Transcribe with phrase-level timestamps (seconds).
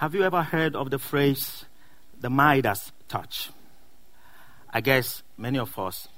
[0.00, 1.66] Have you ever heard of the phrase,
[2.18, 3.50] the Midas touch?
[4.70, 6.08] I guess many of us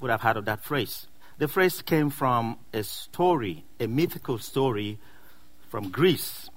[0.00, 1.06] would have heard of that phrase.
[1.36, 4.98] The phrase came from a story, a mythical story
[5.68, 6.48] from Greece.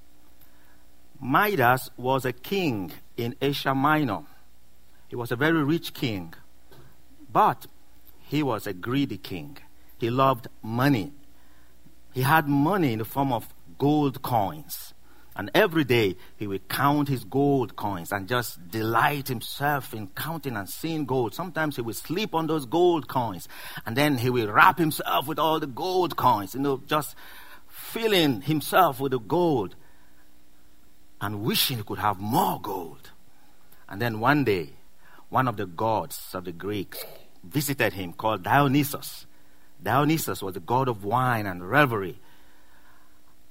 [1.20, 4.22] Midas was a king in Asia Minor.
[5.10, 6.34] He was a very rich king,
[7.30, 7.68] but
[8.22, 9.58] he was a greedy king.
[9.98, 11.12] He loved money.
[12.14, 14.94] He had money in the form of gold coins.
[15.40, 20.58] And every day he would count his gold coins and just delight himself in counting
[20.58, 21.34] and seeing gold.
[21.34, 23.48] Sometimes he would sleep on those gold coins
[23.86, 27.16] and then he would wrap himself with all the gold coins, you know, just
[27.70, 29.76] filling himself with the gold
[31.22, 33.12] and wishing he could have more gold.
[33.88, 34.72] And then one day,
[35.30, 37.06] one of the gods of the Greeks
[37.46, 39.26] visited him called Dionysus.
[39.82, 42.20] Dionysus was the god of wine and revelry.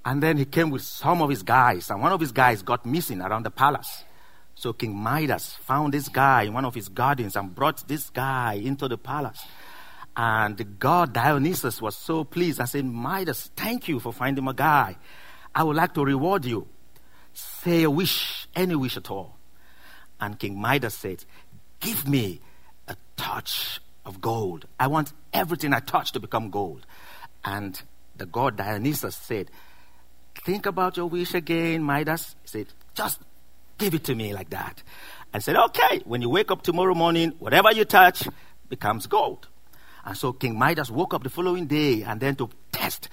[0.05, 2.87] And then he came with some of his guys, and one of his guys got
[2.87, 4.05] missing around the palace.
[4.55, 8.55] So King Midas found this guy in one of his gardens and brought this guy
[8.55, 9.45] into the palace.
[10.17, 12.61] And the god Dionysus was so pleased.
[12.61, 14.97] I said, Midas, thank you for finding my guy.
[15.55, 16.67] I would like to reward you.
[17.33, 19.37] Say a wish, any wish at all.
[20.21, 21.25] And King Midas said,
[21.79, 22.41] Give me
[22.89, 24.67] a touch of gold.
[24.81, 26.85] I want everything I touch to become gold.
[27.45, 27.81] And
[28.17, 29.53] the god Dionysus said,
[30.45, 32.37] Think about your wish again, Midas.
[32.43, 33.21] He said, Just
[33.77, 34.83] give it to me like that.
[35.33, 38.27] And said, Okay, when you wake up tomorrow morning, whatever you touch
[38.69, 39.49] becomes gold.
[40.05, 43.09] And so King Midas woke up the following day and then to test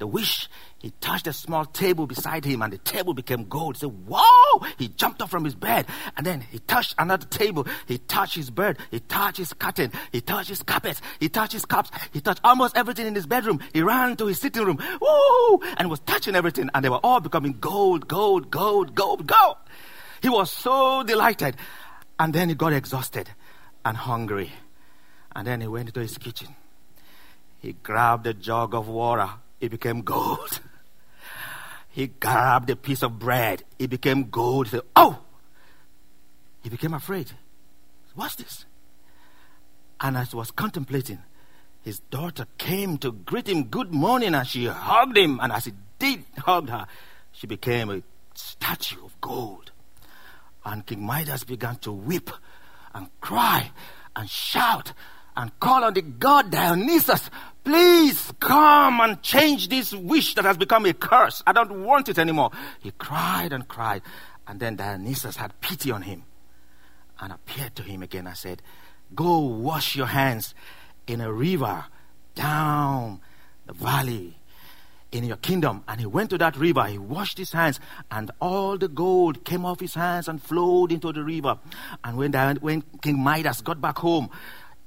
[0.00, 0.48] the wish,
[0.78, 3.76] he touched a small table beside him and the table became gold.
[3.76, 4.66] He said, Whoa!
[4.78, 5.84] He jumped up from his bed
[6.16, 7.66] and then he touched another table.
[7.86, 8.78] He touched his bed.
[8.90, 9.92] He touched his curtain.
[10.10, 10.98] He touched his carpet.
[11.20, 11.90] He touched his cups.
[12.12, 13.60] He touched almost everything in his bedroom.
[13.74, 14.78] He ran to his sitting room.
[15.00, 15.60] Woo!
[15.76, 19.56] And was touching everything and they were all becoming gold, gold, gold, gold, gold.
[20.22, 21.56] He was so delighted.
[22.18, 23.28] And then he got exhausted
[23.84, 24.50] and hungry.
[25.36, 26.56] And then he went to his kitchen.
[27.58, 29.28] He grabbed a jug of water
[29.60, 30.60] it became gold.
[31.90, 34.66] He grabbed a piece of bread, it became gold.
[34.68, 35.18] He said, Oh!
[36.62, 37.30] He became afraid.
[38.14, 38.64] What's this?
[40.00, 41.18] And as he was contemplating,
[41.82, 45.40] his daughter came to greet him good morning and she hugged him.
[45.42, 46.86] And as he did hug her,
[47.32, 48.02] she became a
[48.34, 49.72] statue of gold.
[50.64, 52.30] And King Midas began to weep
[52.94, 53.72] and cry
[54.14, 54.92] and shout
[55.40, 57.30] and call on the god Dionysus
[57.62, 61.42] Please come and change this wish that has become a curse.
[61.46, 62.50] I don't want it anymore.
[62.80, 64.02] He cried and cried.
[64.46, 66.24] And then Dionysus had pity on him
[67.20, 68.62] and appeared to him again and said,
[69.14, 70.54] Go wash your hands
[71.06, 71.84] in a river
[72.34, 73.20] down
[73.66, 74.38] the valley
[75.12, 75.84] in your kingdom.
[75.86, 77.78] And he went to that river, he washed his hands,
[78.10, 81.58] and all the gold came off his hands and flowed into the river.
[82.02, 84.30] And when, when King Midas got back home,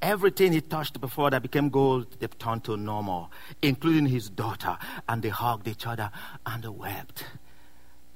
[0.04, 3.32] Everything he touched before that became gold, they turned to normal,
[3.62, 4.78] including his daughter.
[5.08, 6.12] And they hugged each other
[6.46, 7.24] and they wept.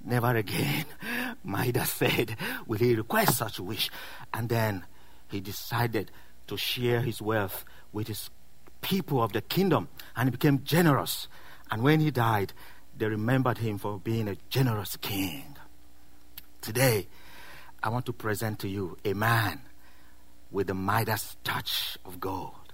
[0.03, 0.83] Never again,
[1.45, 2.35] Midas said,
[2.67, 3.89] will he request such a wish.
[4.33, 4.83] And then
[5.29, 6.11] he decided
[6.47, 8.31] to share his wealth with his
[8.81, 9.87] people of the kingdom.
[10.17, 11.29] And he became generous.
[11.71, 12.51] And when he died,
[12.97, 15.55] they remembered him for being a generous king.
[16.59, 17.07] Today,
[17.81, 19.61] I want to present to you a man
[20.51, 22.73] with the Midas touch of gold.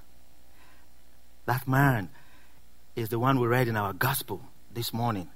[1.45, 2.09] That man
[2.95, 4.41] is the one we read in our gospel
[4.73, 5.29] this morning.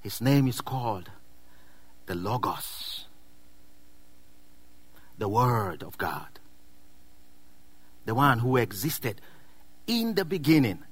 [0.00, 1.10] His name is called
[2.06, 3.06] the Logos,
[5.18, 6.38] the Word of God,
[8.04, 9.20] the one who existed
[9.86, 10.84] in the beginning,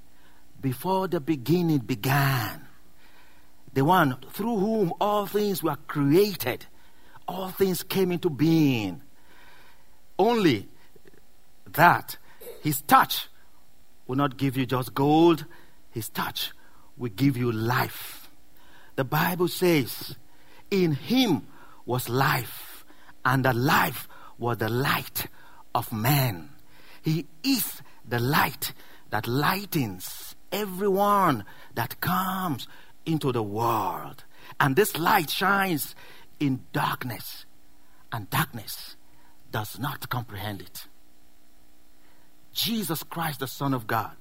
[0.59, 2.67] before the beginning began,
[3.73, 6.65] the one through whom all things were created,
[7.27, 9.01] all things came into being
[10.21, 10.67] only
[11.73, 12.17] that
[12.61, 13.27] his touch
[14.05, 15.45] will not give you just gold,
[15.89, 16.51] his touch
[16.95, 18.29] will give you life.
[18.95, 20.15] The Bible says,
[20.69, 21.47] In him
[21.85, 22.85] was life,
[23.25, 24.07] and the life
[24.37, 25.25] was the light
[25.73, 26.49] of man.
[27.01, 28.73] He is the light
[29.09, 32.67] that lightens everyone that comes
[33.07, 34.23] into the world.
[34.59, 35.95] And this light shines
[36.39, 37.45] in darkness,
[38.11, 38.97] and darkness
[39.51, 40.87] does not comprehend it.
[42.53, 44.11] Jesus Christ, the Son of God,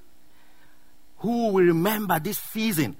[1.19, 2.97] who will remember this season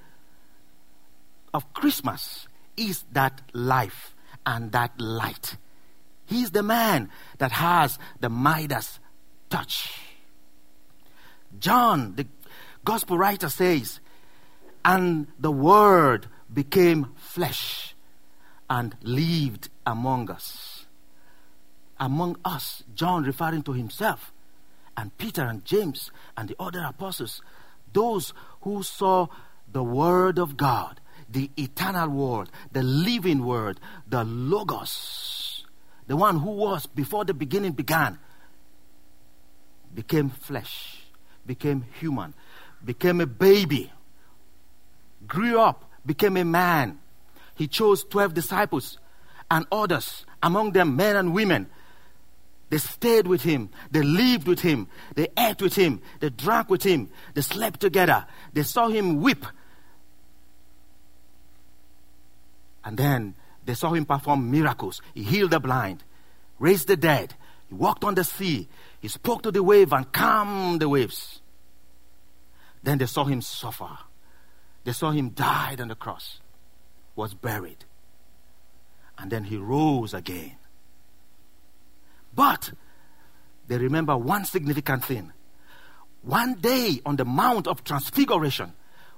[1.55, 2.47] of Christmas,
[2.77, 5.57] is that life and that light.
[6.27, 8.99] He's the man that has the Midas
[9.49, 9.93] touch.
[11.59, 12.27] John, the
[12.85, 14.01] gospel writer, says,
[14.85, 17.95] And the Word became flesh
[18.69, 20.80] and lived among us.
[22.01, 24.33] Among us, John referring to himself,
[24.97, 27.43] and Peter and James and the other apostles,
[27.93, 28.33] those
[28.63, 29.29] who saw
[29.71, 35.65] the Word of God, the eternal Word, the living Word, the Logos,
[36.07, 38.19] the one who was before the beginning began,
[39.95, 41.03] became flesh,
[41.47, 42.35] became human,
[42.85, 43.93] became a baby,
[45.27, 46.99] grew up, became a man.
[47.55, 48.99] He chose 12 disciples
[49.51, 51.69] and others, among them men and women.
[52.71, 53.71] They stayed with him.
[53.91, 54.87] They lived with him.
[55.17, 56.01] They ate with him.
[56.21, 57.11] They drank with him.
[57.35, 58.27] They slept together.
[58.53, 59.45] They saw him weep.
[62.85, 63.35] And then
[63.67, 65.03] they saw him perform miracles.
[65.15, 66.05] He healed the blind,
[66.59, 67.35] raised the dead.
[67.69, 68.69] He walked on the sea.
[69.01, 71.41] He spoke to the wave and calmed the waves.
[72.83, 73.99] Then they saw him suffer.
[74.85, 76.41] They saw him died on the cross,
[77.15, 77.85] was buried.
[79.19, 80.57] And then he rose again.
[82.35, 82.73] But
[83.69, 85.33] they remember one significant thing.
[86.23, 88.75] One day on the Mount of Transfiguration,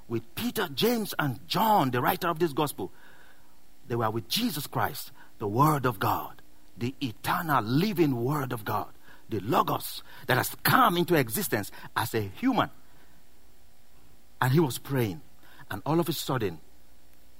[0.08, 2.92] with Peter, James, and John, the writer of this gospel,
[3.88, 6.42] they were with Jesus Christ, the Word of God,
[6.76, 8.88] the eternal living Word of God,
[9.28, 12.70] the Logos that has come into existence as a human.
[14.40, 15.22] And he was praying,
[15.70, 16.60] and all of a sudden,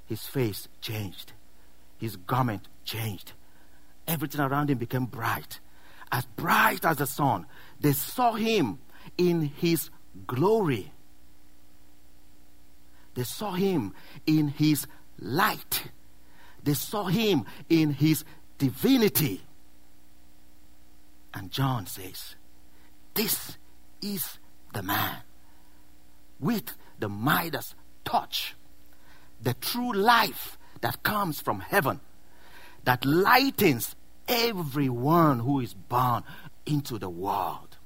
[0.06, 1.32] his face changed,
[1.98, 3.32] his garment changed,
[4.06, 5.60] everything around him became bright,
[6.10, 7.46] as bright as the sun.
[7.80, 8.78] They saw him
[9.16, 9.90] in his
[10.26, 10.92] glory.
[13.14, 13.94] They saw him
[14.26, 14.86] in his
[15.18, 15.84] light.
[16.62, 18.24] They saw him in his
[18.58, 19.42] divinity.
[21.34, 22.36] And John says,
[23.14, 23.58] This
[24.00, 24.38] is
[24.72, 25.18] the man
[26.40, 28.54] with the Midas touch,
[29.40, 32.00] the true life that comes from heaven,
[32.84, 33.94] that lightens
[34.28, 36.24] everyone who is born
[36.66, 37.76] into the world.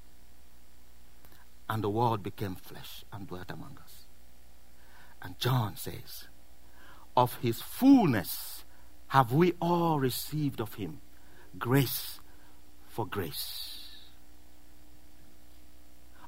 [1.69, 4.07] And the world became flesh and dwelt among us.
[5.21, 6.29] And John says,
[7.17, 8.65] Of his fullness
[9.09, 11.01] have we all received of him
[11.59, 12.21] grace
[12.89, 13.73] for grace.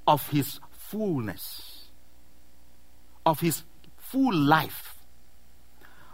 [0.07, 1.89] Of his fullness,
[3.27, 3.63] of his
[3.97, 4.97] full life,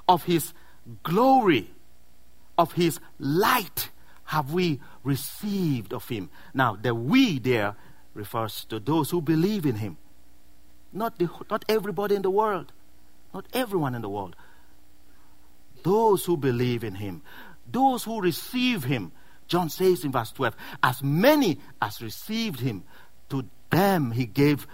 [0.08, 0.52] of his
[1.02, 1.70] glory,
[2.56, 3.90] of his light
[4.24, 6.30] have we received of him.
[6.52, 7.76] Now, the we there
[8.14, 9.98] refers to those who believe in him.
[10.92, 12.72] Not, the, not everybody in the world,
[13.32, 14.36] not everyone in the world.
[15.82, 17.22] Those who believe in him,
[17.70, 19.12] those who receive him.
[19.46, 22.84] John says in verse 12, as many as received him,
[23.28, 24.66] to them he gave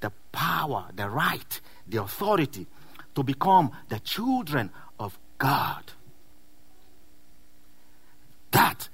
[0.00, 2.66] the power, the right, the authority
[3.14, 5.82] to become the children of God.
[8.52, 8.88] That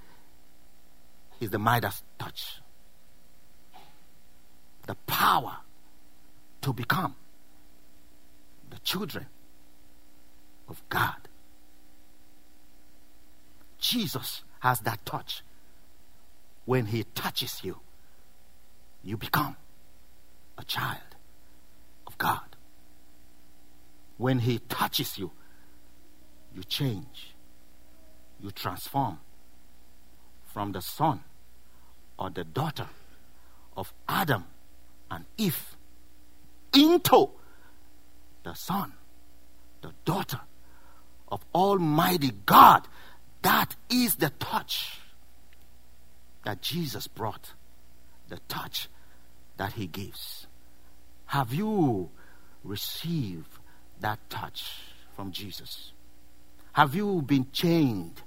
[1.44, 2.61] is the Midas touch.
[4.87, 5.58] The power
[6.62, 7.14] to become
[8.70, 9.26] the children
[10.69, 11.29] of God.
[13.79, 15.43] Jesus has that touch.
[16.64, 17.81] When he touches you,
[19.02, 19.56] you become
[20.56, 21.17] a child
[22.06, 22.56] of God.
[24.17, 25.31] When he touches you,
[26.55, 27.35] you change,
[28.41, 29.19] you transform
[30.46, 31.20] from the son
[32.19, 32.89] or the daughter
[33.77, 34.44] of Adam
[35.11, 35.77] and Eve
[36.75, 37.31] into
[38.43, 38.93] the son,
[39.83, 40.41] the daughter
[41.29, 42.87] of Almighty God.
[43.43, 45.01] That is the touch
[46.44, 47.53] that Jesus brought,
[48.29, 48.89] the touch
[49.56, 50.47] that He gives.
[51.27, 52.11] Have you
[52.63, 53.59] received
[54.01, 54.65] that touch
[55.17, 55.93] from Jesus?
[56.73, 58.23] Have you been chained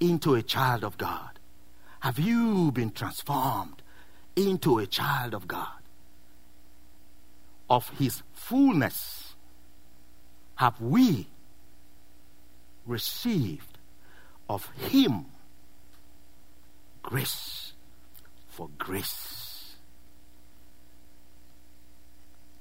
[0.00, 1.38] into a child of God?
[2.00, 3.82] Have you been transformed
[4.34, 5.68] into a child of God?
[7.68, 9.34] Of His fullness
[10.56, 11.26] have we
[12.86, 13.78] received
[14.48, 15.26] of Him
[17.02, 17.72] grace
[18.48, 19.76] for grace.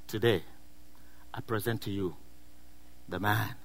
[0.08, 0.44] Today,
[1.34, 2.16] I present to you
[3.10, 3.56] the man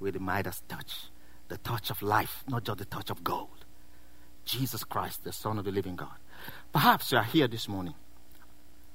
[0.00, 1.10] with the Midas touch,
[1.48, 3.57] the touch of life, not just the touch of gold.
[4.48, 6.16] Jesus Christ, the Son of the living God.
[6.72, 7.94] Perhaps you are here this morning,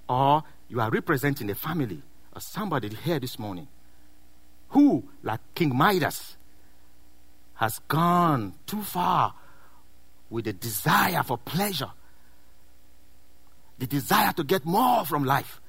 [0.10, 2.02] or you are representing a family
[2.36, 3.68] or somebody here this morning
[4.70, 6.36] who, like King Midas,
[7.56, 9.36] has gone too far
[10.30, 11.92] with the desire for pleasure,
[13.78, 15.62] the desire to get more from life.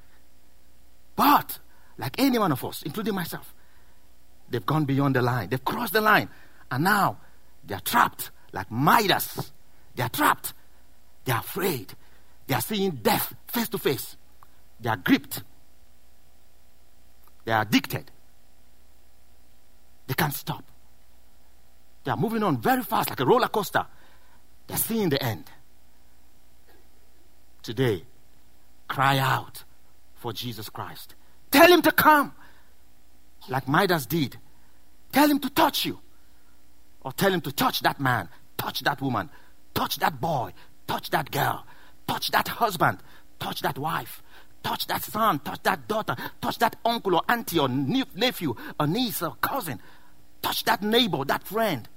[1.15, 1.59] But,
[1.99, 3.53] like any one of us, including myself,
[4.49, 6.29] they've gone beyond the line, they've crossed the line,
[6.71, 7.17] And now
[7.63, 9.51] they are trapped like Midas.
[9.95, 10.53] They are trapped.
[11.23, 11.93] They are afraid.
[12.47, 14.17] They are seeing death face to face.
[14.79, 15.43] They are gripped.
[17.45, 18.11] They are addicted.
[20.07, 20.63] They can't stop.
[22.03, 23.85] They are moving on very fast like a roller coaster.
[24.67, 25.45] They're seeing the end.
[27.63, 28.03] Today,
[28.87, 29.63] cry out
[30.15, 31.15] for Jesus Christ.
[31.49, 32.33] Tell him to come,
[33.49, 34.37] like Midas did.
[35.11, 35.99] Tell him to touch you,
[37.01, 39.29] or tell him to touch that man, touch that woman,
[39.75, 40.51] touch that boy,
[40.87, 41.63] touch that girl,
[42.07, 42.97] touch that husband,
[43.39, 44.23] touch that wife,
[44.63, 49.21] touch that son, touch that daughter, touch that uncle or auntie or nephew or niece
[49.21, 49.79] or cousin,
[50.41, 51.87] touch that neighbor, that friend,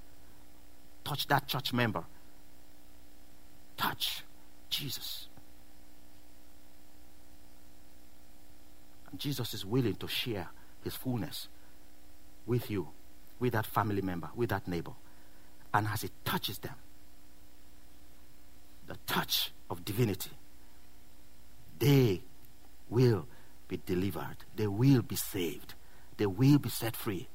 [1.04, 2.04] touch that church member.
[3.78, 4.24] Touch
[4.68, 5.28] Jesus.
[9.10, 10.50] And Jesus is willing to share
[10.82, 11.48] his fullness
[12.44, 12.88] with you,
[13.38, 14.92] with that family member, with that neighbor.
[15.72, 16.74] And as he touches them,
[18.88, 20.30] the touch of divinity,
[21.78, 22.22] they
[22.88, 23.28] will
[23.68, 24.36] be delivered.
[24.56, 25.74] They will be saved.
[26.16, 27.28] They will be set free.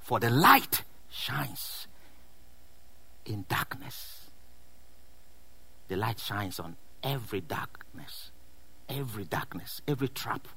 [0.00, 1.86] For the light shines
[3.26, 4.30] in darkness.
[5.88, 8.30] The light shines on every darkness,
[8.88, 10.48] every darkness, every trap,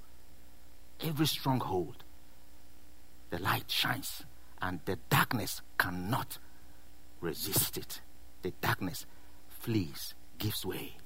[1.02, 2.04] every stronghold.
[3.30, 4.24] The light shines,
[4.62, 6.38] and the darkness cannot
[7.20, 8.02] resist it.
[8.42, 9.06] The darkness
[9.50, 10.98] flees, gives way.